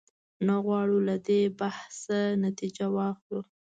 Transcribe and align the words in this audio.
نه 0.47 0.55
غواړو 0.65 0.97
له 1.07 1.15
دې 1.27 1.41
بحثه 1.59 2.19
نتیجه 2.45 2.85
واخلو. 2.95 3.39